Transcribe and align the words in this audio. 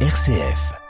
RCF. 0.00 0.85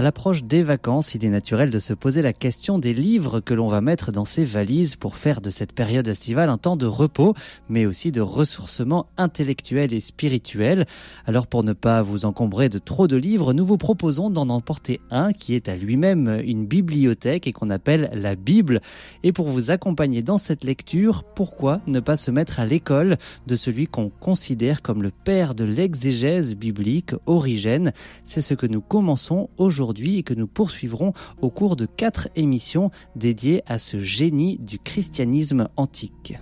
À 0.00 0.02
l'approche 0.02 0.44
des 0.44 0.62
vacances, 0.62 1.14
il 1.14 1.26
est 1.26 1.28
naturel 1.28 1.68
de 1.68 1.78
se 1.78 1.92
poser 1.92 2.22
la 2.22 2.32
question 2.32 2.78
des 2.78 2.94
livres 2.94 3.40
que 3.40 3.52
l'on 3.52 3.68
va 3.68 3.82
mettre 3.82 4.12
dans 4.12 4.24
ses 4.24 4.46
valises 4.46 4.96
pour 4.96 5.14
faire 5.14 5.42
de 5.42 5.50
cette 5.50 5.74
période 5.74 6.08
estivale 6.08 6.48
un 6.48 6.56
temps 6.56 6.76
de 6.76 6.86
repos, 6.86 7.34
mais 7.68 7.84
aussi 7.84 8.10
de 8.10 8.22
ressourcement 8.22 9.08
intellectuel 9.18 9.92
et 9.92 10.00
spirituel. 10.00 10.86
Alors 11.26 11.46
pour 11.46 11.64
ne 11.64 11.74
pas 11.74 12.00
vous 12.00 12.24
encombrer 12.24 12.70
de 12.70 12.78
trop 12.78 13.08
de 13.08 13.16
livres, 13.16 13.52
nous 13.52 13.66
vous 13.66 13.76
proposons 13.76 14.30
d'en 14.30 14.48
emporter 14.48 15.02
un 15.10 15.34
qui 15.34 15.54
est 15.54 15.68
à 15.68 15.76
lui-même 15.76 16.40
une 16.46 16.64
bibliothèque 16.64 17.46
et 17.46 17.52
qu'on 17.52 17.68
appelle 17.68 18.08
la 18.14 18.36
Bible. 18.36 18.80
Et 19.22 19.32
pour 19.32 19.48
vous 19.48 19.70
accompagner 19.70 20.22
dans 20.22 20.38
cette 20.38 20.64
lecture, 20.64 21.24
pourquoi 21.34 21.82
ne 21.86 22.00
pas 22.00 22.16
se 22.16 22.30
mettre 22.30 22.58
à 22.58 22.64
l'école 22.64 23.18
de 23.46 23.54
celui 23.54 23.86
qu'on 23.86 24.08
considère 24.08 24.80
comme 24.80 25.02
le 25.02 25.10
père 25.10 25.54
de 25.54 25.64
l'exégèse 25.64 26.56
biblique, 26.56 27.12
Origène? 27.26 27.92
C'est 28.24 28.40
ce 28.40 28.54
que 28.54 28.66
nous 28.66 28.80
commençons 28.80 29.50
aujourd'hui 29.58 29.89
et 29.98 30.22
que 30.22 30.34
nous 30.34 30.46
poursuivrons 30.46 31.12
au 31.40 31.50
cours 31.50 31.76
de 31.76 31.86
quatre 31.86 32.28
émissions 32.36 32.90
dédiées 33.16 33.62
à 33.66 33.78
ce 33.78 33.98
génie 33.98 34.58
du 34.58 34.78
christianisme 34.78 35.68
antique. 35.76 36.34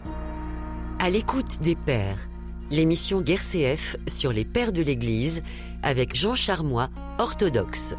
À 0.98 1.10
l'écoute 1.10 1.60
des 1.62 1.76
pères, 1.76 2.28
l'émission 2.70 3.20
d'RCF 3.20 3.96
sur 4.06 4.32
les 4.32 4.44
pères 4.44 4.72
de 4.72 4.82
l'Église 4.82 5.42
avec 5.82 6.14
Jean 6.14 6.34
Charmois, 6.34 6.90
orthodoxe. 7.18 7.94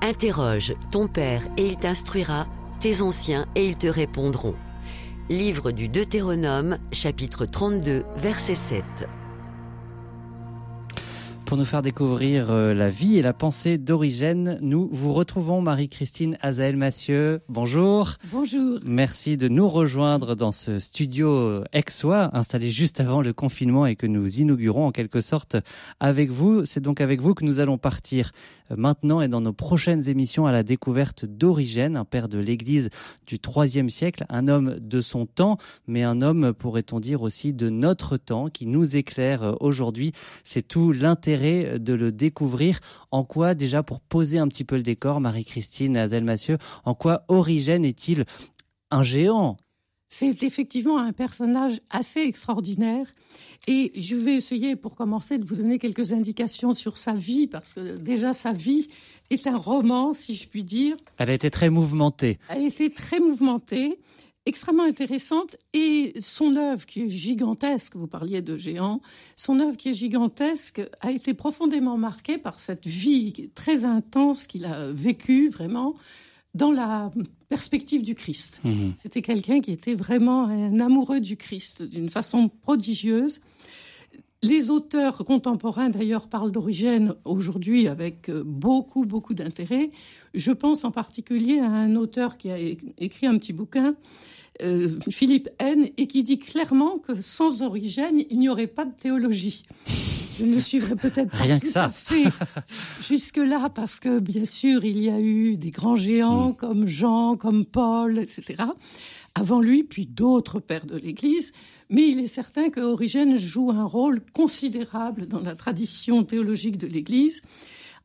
Interroge 0.00 0.74
ton 0.90 1.08
père 1.08 1.42
et 1.56 1.66
il 1.66 1.76
t'instruira, 1.76 2.46
tes 2.80 3.02
anciens 3.02 3.46
et 3.54 3.66
ils 3.66 3.76
te 3.76 3.86
répondront. 3.86 4.54
Livre 5.30 5.70
du 5.70 5.88
Deutéronome, 5.88 6.78
chapitre 6.90 7.46
32, 7.46 8.04
verset 8.16 8.56
7 8.56 8.84
pour 11.52 11.58
nous 11.58 11.66
faire 11.66 11.82
découvrir 11.82 12.50
euh, 12.50 12.72
la 12.72 12.88
vie 12.88 13.18
et 13.18 13.20
la 13.20 13.34
pensée 13.34 13.76
d'Origène, 13.76 14.58
nous 14.62 14.88
vous 14.90 15.12
retrouvons 15.12 15.60
Marie-Christine 15.60 16.38
Azaël 16.40 16.78
Massieu. 16.78 17.42
Bonjour. 17.50 18.14
Bonjour. 18.32 18.80
Merci 18.82 19.36
de 19.36 19.48
nous 19.48 19.68
rejoindre 19.68 20.34
dans 20.34 20.52
ce 20.52 20.78
studio 20.78 21.62
Exois, 21.74 22.30
installé 22.32 22.70
juste 22.70 23.00
avant 23.00 23.20
le 23.20 23.34
confinement 23.34 23.84
et 23.84 23.96
que 23.96 24.06
nous 24.06 24.40
inaugurons 24.40 24.86
en 24.86 24.92
quelque 24.92 25.20
sorte 25.20 25.58
avec 26.00 26.30
vous. 26.30 26.64
C'est 26.64 26.80
donc 26.80 27.02
avec 27.02 27.20
vous 27.20 27.34
que 27.34 27.44
nous 27.44 27.60
allons 27.60 27.76
partir 27.76 28.32
maintenant 28.76 29.20
et 29.20 29.28
dans 29.28 29.40
nos 29.40 29.52
prochaines 29.52 30.08
émissions 30.08 30.46
à 30.46 30.52
la 30.52 30.62
découverte 30.62 31.24
d'Origène, 31.24 31.96
un 31.96 32.04
père 32.04 32.28
de 32.28 32.38
l'Église 32.38 32.90
du 33.26 33.38
IIIe 33.44 33.90
siècle, 33.90 34.24
un 34.28 34.48
homme 34.48 34.76
de 34.80 35.00
son 35.00 35.26
temps, 35.26 35.58
mais 35.86 36.02
un 36.02 36.22
homme, 36.22 36.52
pourrait-on 36.52 37.00
dire 37.00 37.22
aussi, 37.22 37.52
de 37.52 37.70
notre 37.70 38.16
temps, 38.16 38.48
qui 38.48 38.66
nous 38.66 38.96
éclaire 38.96 39.56
aujourd'hui. 39.60 40.12
C'est 40.44 40.66
tout 40.66 40.92
l'intérêt 40.92 41.78
de 41.78 41.92
le 41.92 42.12
découvrir. 42.12 42.80
En 43.10 43.24
quoi, 43.24 43.54
déjà 43.54 43.82
pour 43.82 44.00
poser 44.00 44.38
un 44.38 44.48
petit 44.48 44.64
peu 44.64 44.76
le 44.76 44.82
décor, 44.82 45.20
Marie-Christine 45.20 45.96
Azel-Massieu, 45.96 46.58
en 46.84 46.94
quoi 46.94 47.24
Origène 47.28 47.84
est-il 47.84 48.24
un 48.90 49.02
géant? 49.02 49.56
C'est 50.08 50.42
effectivement 50.42 50.98
un 50.98 51.12
personnage 51.12 51.80
assez 51.88 52.20
extraordinaire. 52.20 53.06
Et 53.68 53.92
je 53.94 54.16
vais 54.16 54.34
essayer, 54.34 54.74
pour 54.74 54.96
commencer, 54.96 55.38
de 55.38 55.44
vous 55.44 55.56
donner 55.56 55.78
quelques 55.78 56.12
indications 56.12 56.72
sur 56.72 56.98
sa 56.98 57.12
vie, 57.12 57.46
parce 57.46 57.74
que 57.74 57.96
déjà 57.96 58.32
sa 58.32 58.52
vie 58.52 58.88
est 59.30 59.46
un 59.46 59.56
roman, 59.56 60.14
si 60.14 60.34
je 60.34 60.48
puis 60.48 60.64
dire. 60.64 60.96
Elle 61.18 61.30
a 61.30 61.34
été 61.34 61.50
très 61.50 61.70
mouvementée. 61.70 62.38
Elle 62.48 62.62
a 62.62 62.66
été 62.66 62.90
très 62.90 63.20
mouvementée, 63.20 63.98
extrêmement 64.46 64.82
intéressante, 64.82 65.56
et 65.72 66.12
son 66.20 66.56
œuvre 66.56 66.86
qui 66.86 67.02
est 67.02 67.08
gigantesque, 67.08 67.94
vous 67.94 68.08
parliez 68.08 68.42
de 68.42 68.56
géant, 68.56 69.00
son 69.36 69.60
œuvre 69.60 69.76
qui 69.76 69.90
est 69.90 69.94
gigantesque 69.94 70.82
a 71.00 71.12
été 71.12 71.32
profondément 71.32 71.96
marquée 71.96 72.38
par 72.38 72.58
cette 72.58 72.86
vie 72.86 73.50
très 73.54 73.84
intense 73.84 74.48
qu'il 74.48 74.64
a 74.64 74.90
vécue 74.90 75.48
vraiment 75.48 75.94
dans 76.54 76.70
la 76.70 77.10
perspective 77.48 78.02
du 78.02 78.14
Christ. 78.14 78.60
Mhm. 78.64 78.94
C'était 78.98 79.22
quelqu'un 79.22 79.60
qui 79.60 79.72
était 79.72 79.94
vraiment 79.94 80.44
un 80.46 80.80
amoureux 80.80 81.20
du 81.20 81.36
Christ 81.36 81.82
d'une 81.82 82.08
façon 82.08 82.48
prodigieuse. 82.48 83.40
Les 84.42 84.70
auteurs 84.70 85.24
contemporains, 85.24 85.88
d'ailleurs, 85.88 86.28
parlent 86.28 86.50
d'origine 86.50 87.14
aujourd'hui 87.24 87.86
avec 87.86 88.28
euh, 88.28 88.42
beaucoup, 88.44 89.04
beaucoup 89.04 89.34
d'intérêt. 89.34 89.90
Je 90.34 90.50
pense 90.50 90.84
en 90.84 90.90
particulier 90.90 91.60
à 91.60 91.70
un 91.70 91.94
auteur 91.94 92.36
qui 92.36 92.50
a 92.50 92.58
écrit 92.58 93.26
un 93.26 93.38
petit 93.38 93.52
bouquin 93.52 93.94
euh, 94.60 94.98
Philippe 95.10 95.48
N, 95.58 95.88
et 95.96 96.06
qui 96.06 96.22
dit 96.22 96.38
clairement 96.38 96.98
que 96.98 97.20
sans 97.20 97.62
origine, 97.62 98.22
il 98.30 98.38
n'y 98.38 98.48
aurait 98.48 98.66
pas 98.66 98.84
de 98.84 98.92
théologie. 98.92 99.64
Je 100.38 100.44
ne 100.44 100.58
suivrai 100.60 100.96
peut-être 100.96 101.30
pas 101.30 101.38
Rien 101.38 101.58
tout 101.58 101.66
que 101.66 101.72
ça. 101.72 101.84
à 101.84 101.90
fait 101.90 102.24
jusque-là, 103.06 103.68
parce 103.70 104.00
que 104.00 104.18
bien 104.18 104.44
sûr, 104.44 104.84
il 104.84 104.98
y 104.98 105.10
a 105.10 105.20
eu 105.20 105.56
des 105.56 105.70
grands 105.70 105.96
géants 105.96 106.50
mm. 106.50 106.56
comme 106.56 106.86
Jean, 106.86 107.36
comme 107.36 107.64
Paul, 107.64 108.18
etc. 108.18 108.64
Avant 109.34 109.60
lui, 109.60 109.84
puis 109.84 110.06
d'autres 110.06 110.60
pères 110.60 110.86
de 110.86 110.96
l'Église. 110.96 111.52
Mais 111.90 112.08
il 112.08 112.20
est 112.20 112.26
certain 112.26 112.70
que 112.70 112.80
Origène 112.80 113.36
joue 113.36 113.70
un 113.70 113.84
rôle 113.84 114.22
considérable 114.32 115.26
dans 115.26 115.40
la 115.40 115.54
tradition 115.54 116.24
théologique 116.24 116.78
de 116.78 116.86
l'Église. 116.86 117.42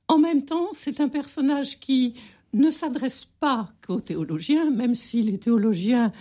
En 0.10 0.20
même 0.20 0.44
temps, 0.44 0.68
c'est 0.74 1.00
un 1.00 1.08
personnage 1.08 1.80
qui 1.80 2.14
ne 2.54 2.72
s'adresse 2.72 3.26
pas 3.40 3.70
qu'aux 3.86 4.02
théologiens, 4.02 4.72
même 4.72 4.96
si 4.96 5.22
les 5.22 5.38
théologiens, 5.38 6.12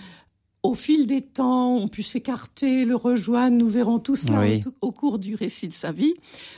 au 0.66 0.74
fil 0.74 1.06
des 1.06 1.22
temps, 1.22 1.76
ont 1.76 1.88
pu 1.88 2.02
s'écarter, 2.02 2.84
le 2.84 2.96
rejoindre, 2.96 3.56
nous 3.56 3.68
verrons 3.68 3.98
tout 3.98 4.16
cela 4.16 4.42
au, 4.80 4.92
cours 4.92 5.18
du 5.18 5.34
récit 5.34 5.68
de 5.68 5.74
sa 5.74 5.92
vie, 5.92 6.14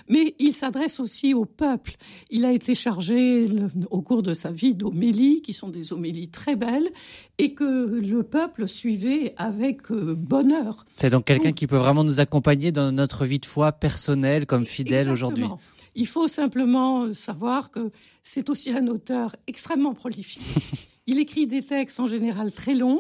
mais 0.09 0.35
il 0.39 0.53
s'adresse 0.53 0.99
aussi 0.99 1.35
au 1.35 1.45
peuple. 1.45 1.97
Il 2.31 2.45
a 2.45 2.53
été 2.53 2.75
chargé 2.75 3.47
au 3.91 4.01
cours 4.01 4.23
de 4.23 4.35
sa 4.35 4.51
vie 4.51 4.75
d'homélies, 4.75 5.43
qui 5.43 5.53
sont 5.53 5.69
des 5.69 5.93
homélies 5.93 6.29
très 6.29 6.57
belles, 6.57 6.91
et 7.39 7.53
que 7.53 8.01
le 8.01 8.23
peuple 8.23 8.67
suivait 8.67 9.35
avec 9.37 9.91
euh, 9.91 10.15
bonheur. 10.15 10.87
C'est 10.97 11.11
donc 11.11 11.27
quelqu'un 11.27 11.53
qui 11.53 11.67
peut 11.67 11.77
vraiment 11.77 12.05
nous 12.05 12.21
accompagner 12.21 12.73
dans 12.73 12.91
notre 12.91 13.27
vie 13.27 13.39
de 13.39 13.47
foi 13.47 13.73
personnelle 13.73 14.47
comme 14.47 14.67
fidèle 14.67 15.11
aujourd'hui. 15.11 15.47
Il 15.95 16.07
faut 16.07 16.29
simplement 16.29 17.13
savoir 17.13 17.71
que 17.71 17.91
c'est 18.23 18.49
aussi 18.51 18.71
un 18.71 18.87
auteur 18.87 19.37
extrêmement 19.47 19.95
prolifique. 19.95 20.43
Il 21.07 21.19
écrit 21.19 21.47
des 21.47 21.63
textes 21.63 22.01
en 22.01 22.07
général 22.07 22.53
très 22.53 22.75
longs. 22.75 22.99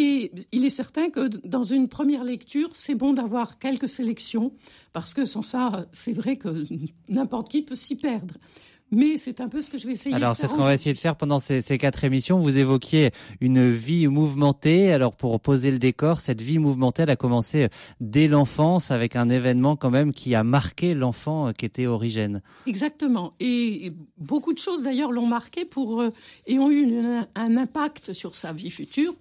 Et 0.00 0.30
il 0.52 0.64
est 0.64 0.70
certain 0.70 1.10
que 1.10 1.26
dans 1.44 1.64
une 1.64 1.88
première 1.88 2.22
lecture, 2.22 2.70
c'est 2.74 2.94
bon 2.94 3.14
d'avoir 3.14 3.58
quelques 3.58 3.88
sélections, 3.88 4.52
parce 4.92 5.12
que 5.12 5.24
sans 5.24 5.42
ça, 5.42 5.86
c'est 5.92 6.12
vrai 6.12 6.36
que 6.36 6.64
n'importe 7.08 7.50
qui 7.50 7.62
peut 7.62 7.74
s'y 7.74 7.96
perdre 7.96 8.34
mais 8.90 9.16
c'est 9.18 9.40
un 9.40 9.48
peu 9.48 9.60
ce 9.60 9.70
que 9.70 9.78
je 9.78 9.86
vais 9.86 9.92
essayer. 9.92 10.14
Alors, 10.14 10.34
c'est 10.34 10.46
ce 10.46 10.54
qu'on 10.54 10.62
va 10.62 10.72
essayer 10.72 10.94
de 10.94 10.98
faire 10.98 11.16
pendant 11.16 11.40
ces, 11.40 11.60
ces, 11.60 11.76
quatre 11.76 12.04
émissions. 12.04 12.38
Vous 12.38 12.56
évoquiez 12.56 13.10
une 13.40 13.70
vie 13.70 14.06
mouvementée. 14.06 14.92
Alors, 14.92 15.14
pour 15.14 15.38
poser 15.40 15.70
le 15.70 15.78
décor, 15.78 16.20
cette 16.20 16.40
vie 16.40 16.58
mouvementée, 16.58 17.02
elle 17.02 17.10
a 17.10 17.16
commencé 17.16 17.68
dès 18.00 18.28
l'enfance 18.28 18.90
avec 18.90 19.16
un 19.16 19.28
événement 19.28 19.76
quand 19.76 19.90
même 19.90 20.12
qui 20.12 20.34
a 20.34 20.42
marqué 20.42 20.94
l'enfant 20.94 21.52
qui 21.52 21.66
était 21.66 21.86
Origène. 21.86 22.40
Exactement. 22.66 23.34
Et 23.40 23.92
beaucoup 24.16 24.54
de 24.54 24.58
choses 24.58 24.84
d'ailleurs 24.84 25.12
l'ont 25.12 25.26
marqué 25.26 25.64
pour 25.64 26.00
euh, 26.00 26.10
et 26.46 26.58
ont 26.58 26.70
eu 26.70 26.98
un 27.34 27.56
impact 27.56 28.14
sur 28.14 28.36
sa 28.36 28.52
vie 28.52 28.70
future. 28.70 29.14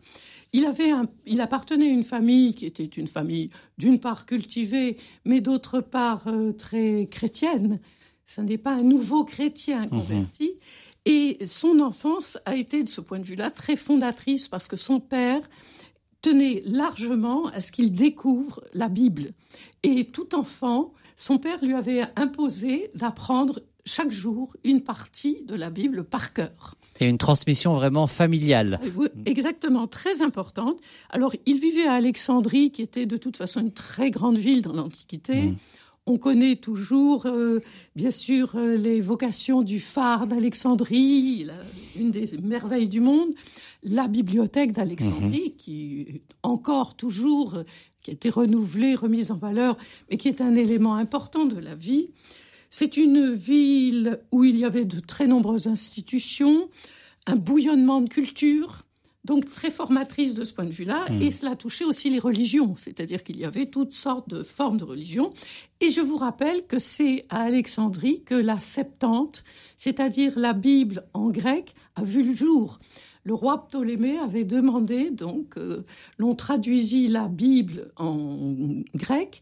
Il, 0.54 0.66
avait 0.66 0.92
un, 0.92 1.08
il 1.26 1.42
appartenait 1.42 1.90
à 1.90 1.94
une 1.94 2.04
famille 2.04 2.54
qui 2.54 2.66
était 2.66 2.86
une 2.86 3.08
famille 3.08 3.50
d'une 3.78 4.00
part 4.00 4.26
cultivée, 4.26 4.98
mais 5.26 5.42
d'autre 5.42 5.82
part 5.82 6.28
euh, 6.28 6.54
très 6.54 7.08
chrétienne. 7.10 7.80
Ce 8.26 8.42
n'est 8.42 8.58
pas 8.58 8.74
un 8.74 8.84
nouveau 8.84 9.24
chrétien 9.24 9.82
mhm. 9.82 9.90
converti. 9.90 10.52
Et 11.06 11.46
son 11.46 11.80
enfance 11.80 12.38
a 12.46 12.56
été, 12.56 12.84
de 12.84 12.90
ce 12.90 13.00
point 13.00 13.20
de 13.20 13.24
vue-là, 13.24 13.50
très 13.50 13.78
fondatrice 13.78 14.48
parce 14.48 14.68
que 14.68 14.76
son 14.76 15.00
père 15.00 15.50
tenait 16.22 16.62
largement 16.66 17.48
à 17.48 17.62
ce 17.62 17.72
qu'il 17.72 17.94
découvre 17.94 18.64
la 18.74 18.90
Bible. 18.90 19.32
Et 19.84 20.06
tout 20.06 20.36
enfant, 20.36 20.94
son 21.16 21.38
père 21.38 21.64
lui 21.64 21.74
avait 21.74 22.04
imposé 22.18 22.92
d'apprendre 22.94 23.62
chaque 23.88 24.12
jour 24.12 24.56
une 24.64 24.82
partie 24.82 25.42
de 25.46 25.56
la 25.56 25.70
Bible 25.70 26.04
par 26.04 26.34
cœur. 26.34 26.76
Et 27.00 27.08
une 27.08 27.18
transmission 27.18 27.76
vraiment 27.76 28.08
familiale. 28.08 28.80
Exactement, 29.26 29.88
très 29.88 30.22
importante. 30.22 30.80
Alors, 31.10 31.34
il 31.46 31.60
vivait 31.60 31.88
à 31.88 31.94
Alexandrie, 31.94 32.72
qui 32.72 32.82
était 32.82 33.06
de 33.06 33.18
toute 33.18 33.38
façon 33.38 33.62
une 33.62 33.72
très 33.72 34.12
grande 34.12 34.38
ville 34.38 34.62
dans 34.62 34.74
l'Antiquité. 34.74 35.44
Mhm. 35.44 35.56
On 36.10 36.18
connaît 36.18 36.56
toujours, 36.56 37.26
euh, 37.26 37.60
bien 37.96 38.12
sûr, 38.12 38.56
euh, 38.56 38.78
les 38.78 39.02
vocations 39.02 39.62
du 39.62 39.80
phare 39.80 40.26
d'Alexandrie, 40.26 41.48
une 42.00 42.12
des 42.12 42.38
merveilles 42.42 42.88
du 42.88 43.02
monde, 43.02 43.30
la 43.84 44.08
bibliothèque 44.08 44.72
d'Alexandrie, 44.72 45.50
mhm. 45.50 45.56
qui 45.58 46.22
encore 46.44 46.96
toujours, 46.96 47.58
qui 48.02 48.12
a 48.12 48.14
été 48.14 48.30
renouvelée, 48.30 48.96
remise 48.96 49.32
en 49.32 49.36
valeur, 49.36 49.78
mais 50.10 50.18
qui 50.18 50.30
est 50.30 50.42
un 50.42 50.56
élément 50.56 50.96
important 50.96 51.46
de 51.46 51.60
la 51.60 51.76
vie. 51.76 52.10
C'est 52.70 52.98
une 52.98 53.32
ville 53.34 54.20
où 54.32 54.44
il 54.44 54.58
y 54.58 54.66
avait 54.66 54.86
de 54.86 55.00
très 55.00 55.28
nombreuses 55.28 55.68
institutions, 55.68 56.70
un 57.26 57.36
bouillonnement 57.36 58.02
de 58.02 58.10
culture, 58.10 58.84
donc 59.24 59.46
très 59.46 59.72
formatrice 59.72 60.36
de 60.36 60.44
ce 60.46 60.54
point 60.54 60.66
de 60.66 60.72
vue-là, 60.72 61.06
Hmm. 61.10 61.22
et 61.22 61.32
cela 61.32 61.56
touchait 61.58 61.84
aussi 61.84 62.10
les 62.10 62.20
religions, 62.20 62.76
c'est-à-dire 62.78 63.24
qu'il 63.24 63.38
y 63.38 63.44
avait 63.46 63.66
toutes 63.66 63.94
sortes 63.94 64.30
de 64.30 64.42
formes 64.42 64.78
de 64.78 64.86
religion. 64.86 65.34
Et 65.82 65.90
je 65.90 66.00
vous 66.02 66.16
rappelle 66.18 66.66
que 66.66 66.80
c'est 66.80 67.26
à 67.30 67.42
Alexandrie 67.44 68.24
que 68.24 68.36
la 68.36 68.60
Septante, 68.60 69.44
c'est-à-dire 69.78 70.40
la 70.40 70.54
Bible 70.54 71.04
en 71.14 71.30
grec, 71.30 71.76
a 71.96 72.04
vu 72.04 72.24
le 72.24 72.34
jour. 72.34 72.80
Le 73.26 73.34
roi 73.34 73.68
Ptolémée 73.68 74.18
avait 74.18 74.46
demandé, 74.46 75.12
donc, 75.12 75.58
euh, 75.58 75.84
l'on 76.18 76.34
traduisit 76.34 77.10
la 77.10 77.28
Bible 77.28 77.92
en 77.98 78.54
grec 78.96 79.42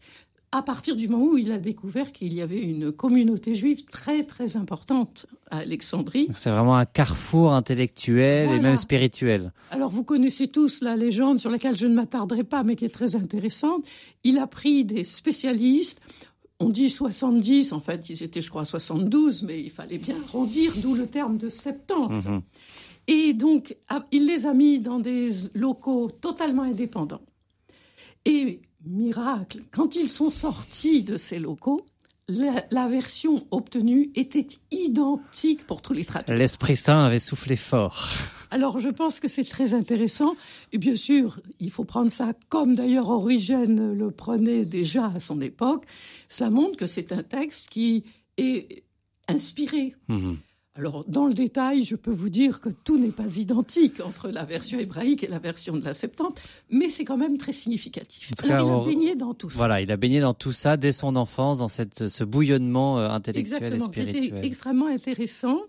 à 0.52 0.62
partir 0.62 0.96
du 0.96 1.08
moment 1.08 1.32
où 1.32 1.38
il 1.38 1.52
a 1.52 1.58
découvert 1.58 2.12
qu'il 2.12 2.32
y 2.32 2.40
avait 2.40 2.60
une 2.60 2.92
communauté 2.92 3.54
juive 3.54 3.84
très 3.84 4.24
très 4.24 4.56
importante 4.56 5.26
à 5.50 5.58
Alexandrie. 5.58 6.28
C'est 6.32 6.50
vraiment 6.50 6.76
un 6.76 6.86
carrefour 6.86 7.52
intellectuel 7.52 8.50
et 8.50 8.60
même 8.60 8.76
spirituel. 8.76 9.52
Alors 9.70 9.90
vous 9.90 10.04
connaissez 10.04 10.48
tous 10.48 10.80
la 10.80 10.96
légende 10.96 11.38
sur 11.38 11.50
laquelle 11.50 11.76
je 11.76 11.86
ne 11.86 11.94
m'attarderai 11.94 12.44
pas, 12.44 12.62
mais 12.62 12.76
qui 12.76 12.84
est 12.84 12.94
très 12.94 13.16
intéressante. 13.16 13.84
Il 14.24 14.38
a 14.38 14.46
pris 14.46 14.84
des 14.84 15.04
spécialistes. 15.04 16.00
On 16.58 16.70
dit 16.70 16.88
70, 16.88 17.72
en 17.72 17.80
fait, 17.80 18.08
ils 18.08 18.22
étaient, 18.22 18.40
je 18.40 18.48
crois, 18.48 18.64
72, 18.64 19.42
mais 19.42 19.60
il 19.60 19.70
fallait 19.70 19.98
bien 19.98 20.16
arrondir, 20.26 20.72
d'où 20.78 20.94
le 20.94 21.06
terme 21.06 21.36
de 21.36 21.50
70. 21.50 22.28
Mhm. 22.28 22.42
Et 23.08 23.34
donc, 23.34 23.76
ah, 23.88 24.06
il 24.10 24.26
les 24.26 24.46
a 24.46 24.54
mis 24.54 24.78
dans 24.78 24.98
des 24.98 25.28
locaux 25.54 26.10
totalement 26.10 26.62
indépendants. 26.62 27.20
Et 28.24 28.60
miracle, 28.86 29.62
quand 29.70 29.96
ils 29.96 30.08
sont 30.08 30.30
sortis 30.30 31.02
de 31.02 31.16
ces 31.16 31.38
locaux, 31.38 31.84
la, 32.28 32.64
la 32.70 32.88
version 32.88 33.46
obtenue 33.50 34.10
était 34.14 34.46
identique 34.70 35.66
pour 35.66 35.80
tous 35.80 35.92
les 35.92 36.04
traducteurs. 36.04 36.36
L'Esprit 36.36 36.76
Saint 36.76 37.04
avait 37.04 37.20
soufflé 37.20 37.54
fort. 37.56 38.08
Alors, 38.50 38.78
je 38.80 38.88
pense 38.88 39.20
que 39.20 39.28
c'est 39.28 39.44
très 39.44 39.74
intéressant. 39.74 40.34
Et 40.72 40.78
bien 40.78 40.96
sûr, 40.96 41.40
il 41.60 41.70
faut 41.70 41.84
prendre 41.84 42.10
ça 42.10 42.32
comme 42.48 42.74
d'ailleurs 42.74 43.10
Origène 43.10 43.92
le 43.92 44.10
prenait 44.10 44.64
déjà 44.64 45.12
à 45.14 45.20
son 45.20 45.40
époque. 45.40 45.84
Cela 46.28 46.50
montre 46.50 46.76
que 46.76 46.86
c'est 46.86 47.12
un 47.12 47.22
texte 47.22 47.68
qui 47.68 48.04
est 48.36 48.82
inspiré. 49.28 49.94
Mhm. 50.08 50.38
Alors, 50.78 51.04
dans 51.08 51.26
le 51.26 51.32
détail, 51.32 51.84
je 51.84 51.96
peux 51.96 52.10
vous 52.12 52.28
dire 52.28 52.60
que 52.60 52.68
tout 52.68 52.98
n'est 52.98 53.10
pas 53.10 53.36
identique 53.36 54.00
entre 54.00 54.28
la 54.28 54.44
version 54.44 54.78
hébraïque 54.78 55.24
et 55.24 55.26
la 55.26 55.38
version 55.38 55.74
de 55.76 55.82
la 55.82 55.94
Septante, 55.94 56.38
mais 56.68 56.90
c'est 56.90 57.04
quand 57.06 57.16
même 57.16 57.38
très 57.38 57.52
significatif. 57.54 58.30
Cas, 58.34 58.56
Alors, 58.56 58.68
il 58.68 58.70
a 58.70 58.76
on- 58.76 58.84
baigné 58.86 59.14
dans 59.14 59.32
tout 59.32 59.48
ça. 59.48 59.56
Voilà, 59.56 59.80
il 59.80 59.90
a 59.90 59.96
baigné 59.96 60.20
dans 60.20 60.34
tout 60.34 60.52
ça 60.52 60.76
dès 60.76 60.92
son 60.92 61.16
enfance, 61.16 61.58
dans 61.58 61.68
cette, 61.68 62.08
ce 62.08 62.24
bouillonnement 62.24 62.98
euh, 62.98 63.08
intellectuel 63.08 63.62
Exactement, 63.74 63.90
et 63.90 64.12
spirituel. 64.12 64.44
extrêmement 64.44 64.86
intéressant. 64.88 65.60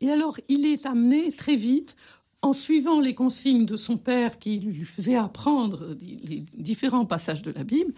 Et 0.00 0.10
alors, 0.10 0.38
il 0.48 0.64
est 0.66 0.86
amené 0.86 1.30
très 1.32 1.56
vite, 1.56 1.94
en 2.40 2.52
suivant 2.54 2.98
les 2.98 3.14
consignes 3.14 3.66
de 3.66 3.76
son 3.76 3.98
père 3.98 4.38
qui 4.38 4.58
lui 4.58 4.84
faisait 4.84 5.14
apprendre 5.14 5.94
les 6.00 6.44
différents 6.56 7.06
passages 7.06 7.42
de 7.42 7.52
la 7.52 7.62
Bible, 7.62 7.92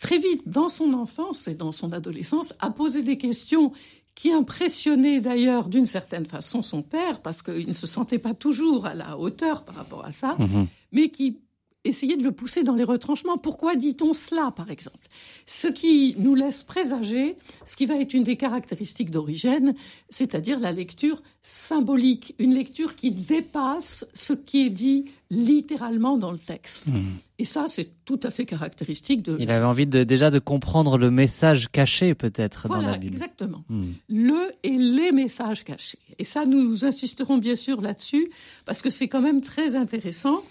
très 0.00 0.18
vite, 0.18 0.42
dans 0.48 0.68
son 0.70 0.94
enfance 0.94 1.46
et 1.48 1.54
dans 1.54 1.72
son 1.72 1.92
adolescence, 1.92 2.54
à 2.60 2.70
poser 2.70 3.02
des 3.02 3.18
questions 3.18 3.72
qui 4.16 4.32
impressionnaient 4.32 5.20
d'ailleurs 5.20 5.68
d'une 5.68 5.86
certaine 5.86 6.26
façon 6.26 6.62
son 6.62 6.82
père, 6.82 7.20
parce 7.20 7.42
qu'il 7.42 7.68
ne 7.68 7.72
se 7.74 7.86
sentait 7.86 8.18
pas 8.18 8.34
toujours 8.34 8.86
à 8.86 8.94
la 8.94 9.16
hauteur 9.18 9.62
par 9.64 9.74
rapport 9.76 10.04
à 10.04 10.10
ça, 10.10 10.34
Mhm. 10.38 10.66
mais 10.90 11.10
qui 11.10 11.38
essayait 11.86 12.16
de 12.16 12.22
le 12.22 12.32
pousser 12.32 12.62
dans 12.62 12.74
les 12.74 12.84
retranchements. 12.84 13.38
Pourquoi 13.38 13.76
dit-on 13.76 14.12
cela, 14.12 14.52
par 14.54 14.70
exemple? 14.70 15.06
Ce 15.46 15.68
qui 15.68 16.14
nous 16.18 16.34
laisse 16.34 16.62
présager 16.62 17.36
ce 17.64 17.76
qui 17.76 17.86
va 17.86 17.96
être 17.96 18.14
une 18.14 18.24
des 18.24 18.36
caractéristiques 18.36 19.10
d'Origène, 19.10 19.74
c'est-à-dire 20.10 20.58
la 20.60 20.72
lecture 20.72 21.22
symbolique, 21.42 22.34
une 22.38 22.54
lecture 22.54 22.96
qui 22.96 23.10
dépasse 23.10 24.06
ce 24.14 24.32
qui 24.32 24.66
est 24.66 24.70
dit 24.70 25.06
littéralement 25.30 26.16
dans 26.16 26.30
le 26.30 26.38
texte. 26.38 26.86
Mhm. 26.86 27.18
Et 27.38 27.44
ça, 27.44 27.66
c'est 27.68 27.88
tout 28.04 28.20
à 28.22 28.30
fait 28.30 28.46
caractéristique 28.46 29.22
de... 29.22 29.36
Il 29.40 29.50
avait 29.50 29.64
envie 29.64 29.86
de, 29.86 30.04
déjà 30.04 30.30
de 30.30 30.38
comprendre 30.38 30.98
le 30.98 31.10
message 31.10 31.68
caché 31.70 32.14
peut-être 32.14 32.68
dans 32.68 32.78
la 32.78 32.96
Bible. 32.96 33.14
exactement. 33.14 33.64
Mhm. 33.68 33.94
le 34.08 34.52
et 34.62 34.70
les 34.70 35.12
messages 35.12 35.64
cachés. 35.64 35.98
Et 36.18 36.24
ça, 36.24 36.46
nous 36.46 36.84
insisterons 36.84 37.38
bien 37.38 37.56
sûr 37.56 37.80
là-dessus, 37.80 38.30
parce 38.64 38.82
que 38.82 38.90
c'est 38.90 39.08
quand 39.08 39.20
même 39.20 39.40
très 39.40 39.76
intéressant. 39.76 40.42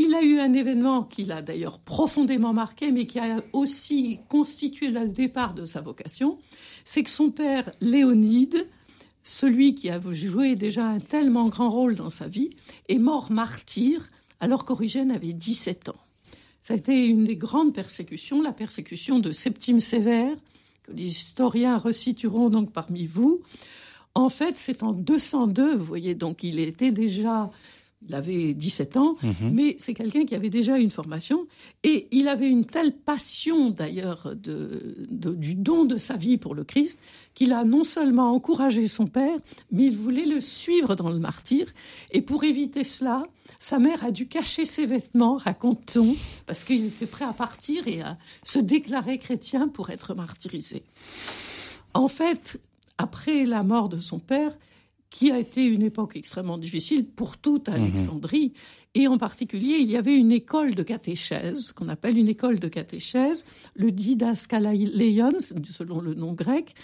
Il 0.00 0.14
a 0.14 0.22
eu 0.22 0.38
un 0.38 0.52
événement 0.52 1.02
qui 1.02 1.24
l'a 1.24 1.42
d'ailleurs 1.42 1.80
profondément 1.80 2.52
marqué, 2.52 2.92
mais 2.92 3.08
qui 3.08 3.18
a 3.18 3.42
aussi 3.52 4.20
constitué 4.28 4.90
le 4.90 5.08
départ 5.08 5.54
de 5.54 5.64
sa 5.64 5.80
vocation. 5.80 6.38
C'est 6.84 7.02
que 7.02 7.10
son 7.10 7.32
père, 7.32 7.72
Léonide, 7.80 8.68
celui 9.24 9.74
qui 9.74 9.90
a 9.90 10.00
joué 10.12 10.54
déjà 10.54 10.86
un 10.86 11.00
tellement 11.00 11.48
grand 11.48 11.68
rôle 11.68 11.96
dans 11.96 12.10
sa 12.10 12.28
vie, 12.28 12.50
est 12.88 12.98
mort 12.98 13.32
martyr 13.32 14.08
alors 14.38 14.64
qu'Origène 14.64 15.10
avait 15.10 15.32
17 15.32 15.88
ans. 15.88 16.00
Ça 16.62 16.74
a 16.74 16.76
été 16.76 17.04
une 17.04 17.24
des 17.24 17.34
grandes 17.34 17.74
persécutions, 17.74 18.40
la 18.40 18.52
persécution 18.52 19.18
de 19.18 19.32
Septime 19.32 19.80
Sévère, 19.80 20.36
que 20.84 20.92
les 20.92 21.06
historiens 21.06 21.76
resitueront 21.76 22.50
donc 22.50 22.72
parmi 22.72 23.04
vous. 23.06 23.40
En 24.14 24.28
fait, 24.28 24.58
c'est 24.58 24.84
en 24.84 24.92
202, 24.92 25.74
vous 25.74 25.84
voyez, 25.84 26.14
donc 26.14 26.44
il 26.44 26.60
était 26.60 26.92
déjà, 26.92 27.50
il 28.06 28.14
avait 28.14 28.54
17 28.54 28.96
ans, 28.96 29.16
Mhm. 29.22 29.50
mais 29.52 29.76
c'est 29.80 29.92
quelqu'un 29.92 30.24
qui 30.24 30.34
avait 30.36 30.50
déjà 30.50 30.78
une 30.78 30.90
formation 30.90 31.46
et 31.82 32.06
il 32.12 32.28
avait 32.28 32.48
une 32.48 32.64
telle 32.64 32.92
passion 32.92 33.70
d'ailleurs 33.70 34.34
de, 34.36 35.06
de- 35.10 35.34
du 35.34 35.54
don 35.56 35.84
de 35.84 35.96
sa 35.96 36.16
vie 36.16 36.36
pour 36.38 36.54
le 36.54 36.62
Christ 36.62 37.00
qu'il 37.34 37.52
a 37.52 37.64
non 37.64 37.82
seulement 37.84 38.30
encouragé 38.32 38.86
son 38.86 39.06
père, 39.08 39.36
mais 39.72 39.84
il 39.86 39.96
voulait 39.96 40.26
le 40.26 40.40
suivre 40.40 40.94
dans 40.94 41.10
le 41.10 41.18
martyr. 41.18 41.66
Et 42.12 42.22
pour 42.22 42.44
éviter 42.44 42.84
cela, 42.84 43.24
sa 43.58 43.78
mère 43.80 44.04
a 44.04 44.12
dû 44.12 44.28
cacher 44.28 44.64
ses 44.64 44.86
vêtements, 44.86 45.36
raconte-t-on, 45.36 46.14
parce 46.46 46.62
qu'il 46.64 46.84
était 46.86 47.06
prêt 47.06 47.24
à 47.24 47.32
partir 47.32 47.88
et 47.88 48.00
à 48.00 48.16
se 48.44 48.60
déclarer 48.60 49.18
chrétien 49.18 49.66
pour 49.68 49.90
être 49.90 50.14
martyrisé. 50.14 50.84
En 51.94 52.06
fait, 52.08 52.60
après 52.96 53.44
la 53.44 53.62
mort 53.64 53.88
de 53.88 53.98
son 53.98 54.18
père, 54.20 54.56
qui 55.10 55.30
a 55.30 55.38
été 55.38 55.64
une 55.64 55.82
époque 55.82 56.16
extrêmement 56.16 56.58
difficile 56.58 57.06
pour 57.06 57.38
toute 57.38 57.68
Alexandrie, 57.68 58.52
et 58.94 59.06
en 59.06 59.18
particulier, 59.18 59.76
il 59.80 59.90
y 59.90 59.96
avait 59.96 60.16
une 60.16 60.32
école 60.32 60.74
de 60.74 60.82
catéchèse, 60.82 61.72
qu'on 61.72 61.88
appelle 61.88 62.18
une 62.18 62.28
école 62.28 62.58
de 62.58 62.68
catéchèse, 62.68 63.46
le 63.74 63.90
Didaskaleion, 63.92 65.30
selon 65.64 66.00
le 66.00 66.14
nom 66.14 66.32
grec, 66.32 66.74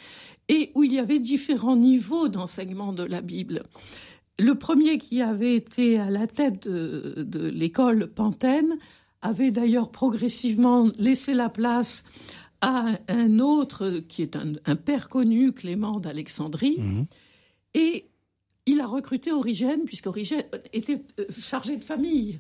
et 0.48 0.70
où 0.74 0.84
il 0.84 0.92
y 0.92 0.98
avait 0.98 1.18
différents 1.18 1.76
niveaux 1.76 2.28
d'enseignement 2.28 2.92
de 2.92 3.02
la 3.04 3.20
Bible. 3.22 3.64
Le 4.38 4.54
premier 4.54 4.98
qui 4.98 5.22
avait 5.22 5.56
été 5.56 5.98
à 5.98 6.10
la 6.10 6.26
tête 6.26 6.68
de, 6.68 7.22
de 7.22 7.48
l'école 7.48 8.08
Pantène 8.08 8.76
avait 9.22 9.50
d'ailleurs 9.50 9.90
progressivement 9.90 10.88
laissé 10.98 11.32
la 11.34 11.48
place 11.48 12.04
à 12.60 12.98
un 13.08 13.38
autre 13.38 14.00
qui 14.08 14.22
est 14.22 14.36
un, 14.36 14.52
un 14.66 14.76
père 14.76 15.08
connu, 15.08 15.52
Clément 15.52 16.00
d'Alexandrie, 16.00 16.76
Mhm. 16.78 17.04
et 17.74 18.06
il 18.66 18.80
a 18.80 18.86
recruté 18.86 19.32
Origène, 19.32 19.80
puisqu'Origène 19.84 20.44
était 20.72 21.00
euh, 21.20 21.24
chargé 21.38 21.76
de 21.76 21.84
famille. 21.84 22.38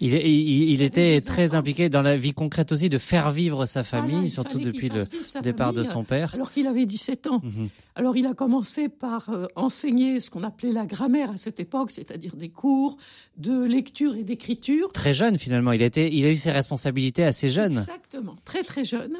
Il, 0.00 0.14
est- 0.14 0.28
il- 0.28 0.70
il 0.70 0.76
avait 0.78 0.86
était 0.86 1.20
très 1.20 1.54
impliqué 1.54 1.88
dans 1.88 2.02
la 2.02 2.16
vie 2.16 2.32
concrète 2.32 2.72
aussi, 2.72 2.88
de 2.88 2.98
faire 2.98 3.30
vivre 3.30 3.66
sa 3.66 3.84
famille, 3.84 4.14
Voilà, 4.14 4.28
surtout 4.30 4.58
depuis 4.58 4.88
le 4.88 5.04
départ 5.42 5.72
de 5.72 5.84
son 5.84 6.02
père. 6.02 6.34
Alors 6.34 6.50
qu'il 6.50 6.66
avait 6.66 6.86
17 6.86 7.26
ans. 7.28 7.40
Mhm. 7.44 7.68
Alors 7.94 8.16
il 8.16 8.26
a 8.26 8.34
commencé 8.34 8.88
par 8.88 9.28
euh, 9.30 9.46
enseigner 9.54 10.18
ce 10.18 10.30
qu'on 10.30 10.42
appelait 10.42 10.72
la 10.72 10.86
grammaire 10.86 11.30
à 11.30 11.36
cette 11.36 11.60
époque, 11.60 11.90
c'est-à-dire 11.92 12.34
des 12.36 12.48
cours 12.48 12.96
de 13.36 13.62
lecture 13.64 14.16
et 14.16 14.24
d'écriture. 14.24 14.92
Très 14.92 15.12
jeune 15.14 15.38
finalement, 15.38 15.72
il 15.72 15.82
il 15.82 16.24
a 16.24 16.30
eu 16.30 16.36
ses 16.36 16.50
responsabilités 16.50 17.22
assez 17.24 17.48
jeune. 17.48 17.78
Exactement, 17.78 18.36
très 18.44 18.64
très 18.64 18.84
jeune. 18.84 19.18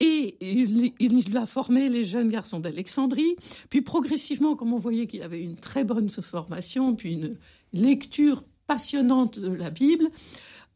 Et 0.00 0.36
il, 0.40 1.36
a 1.36 1.46
formé 1.46 1.88
les 1.88 2.04
jeunes 2.04 2.28
garçons 2.28 2.60
d'Alexandrie. 2.60 3.36
Puis 3.70 3.80
progressivement, 3.80 4.56
comme 4.56 4.72
on 4.72 4.78
voyait 4.78 5.06
qu'il 5.06 5.22
avait 5.22 5.40
une 5.40 5.56
très 5.56 5.84
bonne 5.84 6.08
formation, 6.08 6.94
puis 6.94 7.14
une 7.14 7.36
lecture 7.72 8.44
passionnante 8.66 9.38
de 9.38 9.52
la 9.52 9.70
Bible, 9.70 10.08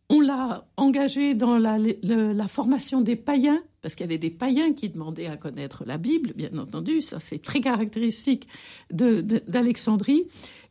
on 0.08 0.20
l'a 0.20 0.66
engagé 0.76 1.34
dans 1.34 1.58
la, 1.58 2.48
formation 2.48 3.00
des 3.00 3.16
païens, 3.16 3.62
parce 3.82 3.94
qu'il 3.94 4.04
y 4.04 4.08
avait 4.08 4.18
des 4.18 4.30
païens 4.30 4.72
qui 4.72 4.88
demandaient 4.88 5.26
à 5.26 5.36
connaître 5.36 5.84
la 5.86 5.98
Bible, 5.98 6.32
bien 6.34 6.56
entendu, 6.56 7.02
ça 7.02 7.20
c'est 7.20 7.42
très 7.42 7.60
caractéristique 7.60 8.46
de- 8.90 9.20
de- 9.20 9.42
d'Alexandrie. 9.46 10.24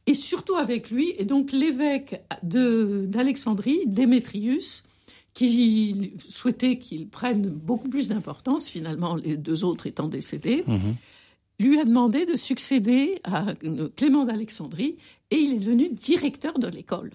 Et 0.07 0.13
surtout 0.13 0.55
avec 0.55 0.89
lui, 0.89 1.13
et 1.17 1.25
donc 1.25 1.51
l'évêque 1.51 2.21
d'Alexandrie, 2.41 3.81
Démétrius, 3.85 4.85
qui 5.37 6.13
souhaitait 6.29 6.79
qu'il 6.79 7.09
prenne 7.09 7.47
beaucoup 7.47 7.89
plus 7.89 8.07
d'importance, 8.07 8.65
finalement 8.65 9.15
les 9.15 9.37
deux 9.37 9.63
autres 9.63 9.85
étant 9.85 10.07
décédés, 10.07 10.63
Mhm. 10.67 10.95
lui 11.59 11.79
a 11.79 11.85
demandé 11.85 12.25
de 12.25 12.35
succéder 12.35 13.19
à 13.23 13.53
Clément 13.95 14.25
d'Alexandrie 14.25 14.95
et 15.29 15.35
il 15.35 15.53
est 15.53 15.59
devenu 15.59 15.89
directeur 15.89 16.57
de 16.57 16.67
l'école. 16.67 17.11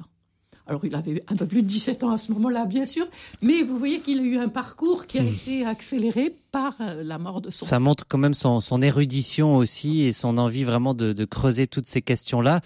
Alors 0.69 0.85
il 0.85 0.95
avait 0.95 1.25
un 1.27 1.35
peu 1.35 1.47
plus 1.47 1.63
de 1.63 1.67
17 1.67 2.05
ans 2.05 2.13
à 2.13 2.19
ce 2.19 2.31
moment-là, 2.31 2.65
bien 2.65 2.85
sûr, 2.85 3.09
mais 3.43 3.65
vous 3.65 3.77
voyez 3.77 3.99
qu'il 3.99 4.21
a 4.21 4.23
eu 4.23 4.39
un 4.39 4.49
parcours 4.49 5.09
qui 5.09 5.19
a 5.19 5.25
hmm. 5.25 5.27
été 5.27 5.67
accéléré 5.67 6.33
par 6.53 6.77
euh, 6.81 7.03
la 7.03 7.19
mort 7.19 7.41
de 7.41 7.51
son 7.51 7.67
Ça 7.67 7.81
montre 7.81 8.05
quand 8.07 8.19
même 8.19 8.35
son, 8.35 8.61
érudition 8.83 9.57
aussi 9.57 10.03
et 10.03 10.13
son 10.13 10.39
envie 10.39 10.63
vraiment 10.63 10.95
de, 10.95 11.25
creuser 11.25 11.67
toutes 11.67 11.89
ces 11.89 12.03
questions-là 12.03 12.61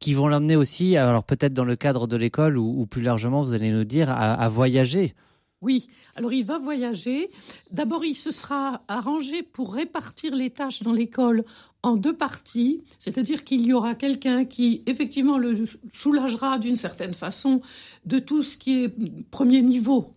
qui 0.00 0.14
vont 0.14 0.26
l'emmener 0.26 0.56
aussi, 0.56 0.96
alors 0.96 1.22
peut-être 1.22 1.54
dans 1.54 1.64
le 1.64 1.76
cadre 1.76 2.06
de 2.06 2.16
l'école 2.16 2.58
ou, 2.58 2.84
plus 2.86 3.02
largement, 3.02 3.42
vous 3.44 3.54
allez 3.54 3.70
nous 3.70 3.84
dire, 3.84 4.10
à 4.10 4.48
voyager. 4.48 5.14
Oui, 5.62 5.88
alors 6.16 6.32
il 6.32 6.44
va 6.44 6.58
voyager. 6.58 7.30
D'abord, 7.70 8.04
il 8.04 8.14
se 8.14 8.30
sera 8.30 8.82
arrangé 8.88 9.42
pour 9.42 9.74
répartir 9.74 10.34
les 10.34 10.50
tâches 10.50 10.82
dans 10.82 10.92
l'école 10.92 11.44
en 11.82 11.96
deux 11.96 12.16
parties, 12.16 12.82
c'est-à-dire 12.98 13.44
qu'il 13.44 13.66
y 13.66 13.72
aura 13.72 13.94
quelqu'un 13.94 14.44
qui 14.44 14.82
effectivement 14.86 15.38
le 15.38 15.64
soulagera 15.92 16.58
d'une 16.58 16.76
certaine 16.76 17.14
façon 17.14 17.60
de 18.06 18.18
tout 18.18 18.42
ce 18.42 18.56
qui 18.56 18.84
est 18.84 18.94
premier 19.30 19.62
niveau. 19.62 20.14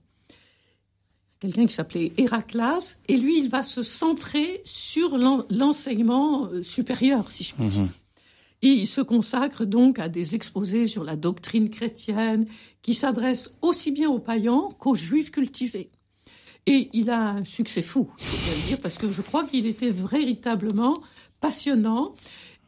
Quelqu'un 1.39 1.65
qui 1.65 1.73
s'appelait 1.73 2.13
Héraclas, 2.17 2.99
et 3.09 3.17
lui, 3.17 3.37
il 3.37 3.49
va 3.49 3.63
se 3.63 3.83
centrer 3.83 4.61
sur 4.63 5.17
l'enseignement 5.17 6.45
euh, 6.45 6.63
supérieur, 6.63 7.31
si 7.31 7.43
je 7.43 7.53
puis 7.53 7.67
dire. 7.67 7.81
Mhm. 7.81 7.89
Et 8.63 8.69
il 8.69 8.87
se 8.87 9.01
consacre 9.01 9.65
donc 9.65 9.99
à 9.99 10.07
des 10.07 10.35
exposés 10.35 10.87
sur 10.87 11.03
la 11.03 11.17
doctrine 11.17 11.69
chrétienne 11.69 12.47
qui 12.81 12.93
s'adressent 12.93 13.57
aussi 13.61 13.91
bien 13.91 14.09
aux 14.09 14.19
païens 14.19 14.69
qu'aux 14.79 14.95
juifs 14.95 15.31
cultivés. 15.31 15.89
Et 16.65 16.89
il 16.93 17.09
a 17.09 17.31
un 17.31 17.43
succès 17.43 17.81
fou, 17.81 18.09
je 18.17 18.67
dire, 18.67 18.77
parce 18.81 18.97
que 18.97 19.11
je 19.11 19.21
crois 19.21 19.43
qu'il 19.43 19.65
était 19.65 19.89
véritablement 19.89 20.97
passionnant. 21.41 22.13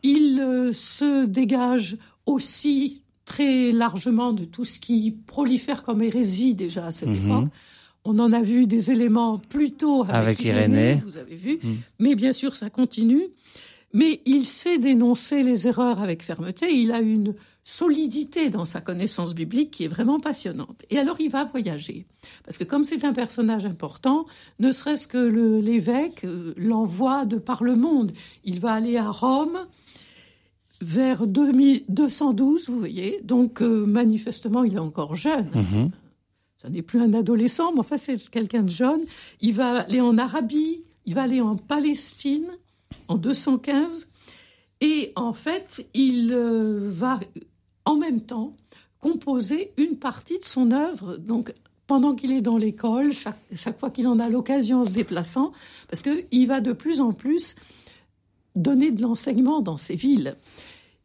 Il 0.03 0.41
euh, 0.41 0.73
se 0.73 1.25
dégage 1.25 1.97
aussi 2.25 3.01
très 3.23 3.71
largement 3.71 4.33
de 4.33 4.43
tout 4.43 4.65
ce 4.65 4.79
qui 4.79 5.15
prolifère 5.25 5.83
comme 5.83 6.01
hérésie 6.01 6.55
déjà 6.55 6.87
à 6.87 6.91
cette 6.91 7.07
mhm. 7.07 7.25
époque. 7.25 7.49
On 8.03 8.19
en 8.19 8.33
a 8.33 8.41
vu 8.41 8.67
des 8.67 8.91
éléments 8.91 9.39
plutôt 9.39 10.03
avec, 10.03 10.15
avec 10.15 10.41
Irénée, 10.41 11.01
vous 11.05 11.17
avez 11.17 11.35
vu, 11.35 11.59
mhm. 11.63 11.77
mais 11.99 12.15
bien 12.15 12.33
sûr 12.33 12.57
ça 12.57 12.69
continue. 12.69 13.29
Mais 13.95 14.21
il 14.25 14.45
sait 14.45 14.77
dénoncer 14.77 15.41
les 15.41 15.69
erreurs 15.69 16.01
avec 16.01 16.21
fermeté. 16.21 16.69
Il 16.69 16.91
a 16.91 16.99
une 16.99 17.33
solidité 17.63 18.49
dans 18.49 18.65
sa 18.65 18.81
connaissance 18.81 19.33
biblique 19.33 19.71
qui 19.71 19.85
est 19.85 19.87
vraiment 19.87 20.19
passionnante. 20.19 20.83
Et 20.89 20.99
alors 20.99 21.15
il 21.21 21.29
va 21.29 21.45
voyager. 21.45 22.05
Parce 22.43 22.57
que 22.57 22.65
comme 22.65 22.83
c'est 22.83 23.05
un 23.05 23.13
personnage 23.13 23.65
important, 23.65 24.25
ne 24.59 24.73
serait-ce 24.73 25.07
que 25.07 25.17
l'évêque 25.61 26.25
euh, 26.25 26.53
l'envoie 26.57 27.25
de 27.25 27.37
par 27.37 27.63
le 27.63 27.77
monde. 27.77 28.11
Il 28.43 28.59
va 28.59 28.73
aller 28.73 28.97
à 28.97 29.09
Rome 29.09 29.59
vers 30.81 31.25
2212, 31.25 32.67
vous 32.67 32.77
voyez. 32.77 33.21
Donc 33.23 33.61
euh, 33.61 33.85
manifestement, 33.85 34.65
il 34.65 34.75
est 34.75 34.79
encore 34.79 35.15
jeune. 35.15 35.49
Mhm. 35.55 35.91
Ça 36.57 36.67
n'est 36.67 36.81
plus 36.81 36.99
un 36.99 37.13
adolescent, 37.13 37.71
mais 37.71 37.79
enfin 37.79 37.95
c'est 37.95 38.17
quelqu'un 38.29 38.63
de 38.63 38.69
jeune. 38.69 39.05
Il 39.39 39.53
va 39.53 39.83
aller 39.83 40.01
en 40.01 40.17
Arabie, 40.17 40.83
il 41.05 41.15
va 41.15 41.23
aller 41.23 41.39
en 41.39 41.55
Palestine 41.55 42.47
en 43.07 43.15
215. 43.15 44.11
Et 44.81 45.13
en 45.15 45.33
fait, 45.33 45.87
il 45.93 46.31
euh, 46.33 46.89
va 46.89 47.19
en 47.85 47.95
même 47.95 48.21
temps 48.21 48.55
composer 48.99 49.71
une 49.77 49.97
partie 49.97 50.37
de 50.37 50.43
son 50.43 50.71
œuvre. 50.71 51.17
Donc, 51.17 51.53
pendant 51.87 52.15
qu'il 52.15 52.31
est 52.31 52.41
dans 52.41 52.57
l'école, 52.57 53.13
chaque, 53.13 53.39
chaque, 53.55 53.79
fois 53.79 53.91
qu'il 53.91 54.07
en 54.07 54.19
a 54.19 54.29
l'occasion 54.29 54.81
en 54.81 54.85
se 54.85 54.93
déplaçant, 54.93 55.51
parce 55.89 56.01
qu'il 56.01 56.47
va 56.47 56.61
de 56.61 56.73
plus 56.73 57.01
en 57.01 57.11
plus 57.11 57.55
donner 58.55 58.91
de 58.91 59.01
l'enseignement 59.01 59.61
dans 59.61 59.77
ces 59.77 59.95
villes. 59.95 60.35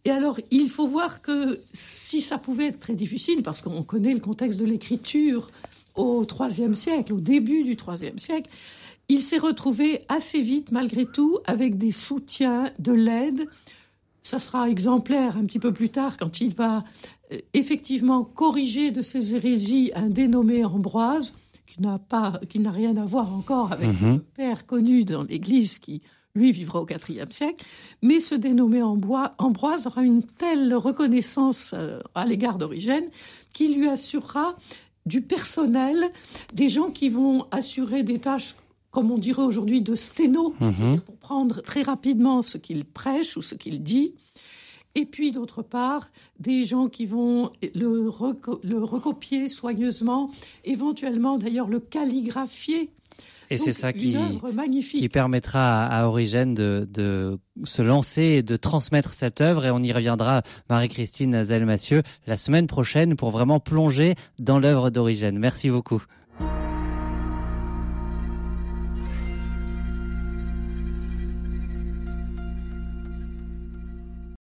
Et 0.04 0.10
alors, 0.10 0.40
il 0.50 0.70
faut 0.70 0.86
voir 0.86 1.20
que 1.20 1.60
si 1.72 2.22
ça 2.22 2.38
pouvait 2.38 2.68
être 2.68 2.80
très 2.80 2.94
difficile, 2.94 3.42
parce 3.42 3.60
qu'on 3.60 3.82
connaît 3.82 4.14
le 4.14 4.20
contexte 4.20 4.58
de 4.58 4.64
l'écriture 4.64 5.48
au 5.94 6.24
IIIe 6.24 6.74
siècle, 6.74 7.12
au 7.12 7.20
début 7.20 7.64
du 7.64 7.76
IIIe 7.76 8.18
siècle, 8.18 8.50
il 9.10 9.20
s'est 9.20 9.38
retrouvé 9.38 10.04
assez 10.08 10.40
vite, 10.40 10.70
malgré 10.70 11.04
tout, 11.04 11.38
avec 11.44 11.76
des 11.76 11.90
soutiens, 11.90 12.70
de 12.78 12.92
l'aide. 12.92 13.48
Ça 14.22 14.38
sera 14.38 14.70
exemplaire 14.70 15.36
un 15.36 15.44
petit 15.46 15.58
peu 15.58 15.72
plus 15.72 15.88
tard 15.88 16.16
quand 16.16 16.40
il 16.40 16.54
va 16.54 16.84
euh, 17.32 17.38
effectivement 17.52 18.22
corriger 18.22 18.92
de 18.92 19.02
ses 19.02 19.34
hérésies 19.34 19.90
un 19.96 20.08
dénommé 20.08 20.64
Ambroise, 20.64 21.34
qui 21.66 21.82
n'a 21.82 21.98
pas, 21.98 22.40
qui 22.48 22.60
n'a 22.60 22.70
rien 22.70 22.96
à 22.96 23.04
voir 23.04 23.34
encore 23.34 23.72
avec 23.72 24.00
mhm. 24.00 24.14
le 24.14 24.18
père 24.20 24.64
connu 24.64 25.04
dans 25.04 25.24
l'Église 25.24 25.80
qui 25.80 26.02
lui 26.36 26.52
vivra 26.52 26.80
au 26.80 26.86
IVe 26.86 27.30
siècle, 27.30 27.66
mais 28.02 28.20
ce 28.20 28.36
dénommé 28.36 28.80
Ambroise 28.80 29.88
aura 29.88 30.04
une 30.04 30.22
telle 30.22 30.72
reconnaissance 30.72 31.74
euh, 31.74 31.98
à 32.14 32.24
l'égard 32.26 32.58
d'Origène 32.58 33.06
qu'il 33.52 33.76
lui 33.76 33.88
assurera 33.88 34.54
du 35.04 35.20
personnel, 35.20 36.12
des 36.54 36.68
gens 36.68 36.92
qui 36.92 37.08
vont 37.08 37.48
assurer 37.50 38.04
des 38.04 38.20
tâches 38.20 38.54
comme 38.90 39.10
on 39.10 39.18
dirait 39.18 39.42
aujourd'hui, 39.42 39.82
de 39.82 39.94
sténo, 39.94 40.54
mhm. 40.60 41.00
pour 41.00 41.16
prendre 41.16 41.62
très 41.62 41.82
rapidement 41.82 42.42
ce 42.42 42.58
qu'il 42.58 42.84
prêche 42.84 43.36
ou 43.36 43.42
ce 43.42 43.54
qu'il 43.54 43.82
dit. 43.82 44.14
Et 44.96 45.06
puis, 45.06 45.30
d'autre 45.30 45.62
part, 45.62 46.10
des 46.40 46.64
gens 46.64 46.88
qui 46.88 47.06
vont 47.06 47.52
le, 47.74 48.08
recopier 48.08 49.48
soigneusement, 49.48 50.30
éventuellement 50.64 51.38
d'ailleurs 51.38 51.68
le 51.68 51.78
calligraphier. 51.78 52.90
Et 53.52 53.58
c'est 53.58 53.72
ça 53.72 53.92
qui, 53.92 54.16
qui 54.80 55.08
permettra 55.08 55.84
à, 55.84 56.06
Origène 56.06 56.54
de, 56.54 56.88
de, 56.88 57.36
se 57.64 57.82
lancer 57.82 58.22
et 58.22 58.42
de 58.44 58.54
transmettre 58.54 59.12
cette 59.12 59.40
œuvre. 59.40 59.64
Et 59.64 59.72
on 59.72 59.82
y 59.82 59.92
reviendra, 59.92 60.42
Marie-Christine 60.68 61.44
Zelmassieux, 61.44 62.04
la 62.28 62.36
semaine 62.36 62.68
prochaine 62.68 63.16
pour 63.16 63.30
vraiment 63.30 63.58
plonger 63.58 64.14
dans 64.38 64.60
l'œuvre 64.60 64.90
d'Origène. 64.90 65.38
Merci 65.38 65.68
beaucoup. 65.68 66.04